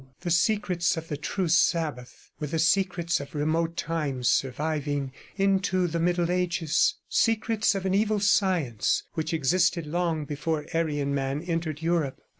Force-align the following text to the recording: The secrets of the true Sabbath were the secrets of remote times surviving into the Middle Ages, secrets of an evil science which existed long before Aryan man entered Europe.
The 0.21 0.31
secrets 0.31 0.97
of 0.97 1.09
the 1.09 1.15
true 1.15 1.47
Sabbath 1.47 2.31
were 2.39 2.47
the 2.47 2.57
secrets 2.57 3.19
of 3.19 3.35
remote 3.35 3.77
times 3.77 4.29
surviving 4.29 5.11
into 5.37 5.85
the 5.85 5.99
Middle 5.99 6.31
Ages, 6.31 6.95
secrets 7.07 7.75
of 7.75 7.85
an 7.85 7.93
evil 7.93 8.19
science 8.19 9.03
which 9.13 9.31
existed 9.31 9.85
long 9.85 10.25
before 10.25 10.65
Aryan 10.73 11.13
man 11.13 11.43
entered 11.43 11.83
Europe. 11.83 12.19